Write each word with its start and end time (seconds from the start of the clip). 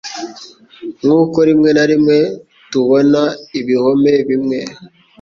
Nkuko 1.03 1.37
rimwe 1.49 1.69
na 1.77 1.83
rimwe 1.91 2.17
tubona 2.71 3.21
ibihome 3.59 4.13
bimwe 4.29 4.59